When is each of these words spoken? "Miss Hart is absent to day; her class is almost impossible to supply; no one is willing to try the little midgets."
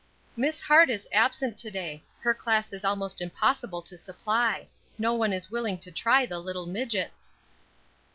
"Miss 0.35 0.59
Hart 0.61 0.89
is 0.89 1.07
absent 1.13 1.59
to 1.59 1.69
day; 1.69 2.03
her 2.21 2.33
class 2.33 2.73
is 2.73 2.83
almost 2.83 3.21
impossible 3.21 3.83
to 3.83 3.95
supply; 3.95 4.67
no 4.97 5.13
one 5.13 5.31
is 5.31 5.51
willing 5.51 5.77
to 5.77 5.91
try 5.91 6.25
the 6.25 6.39
little 6.39 6.65
midgets." 6.65 7.37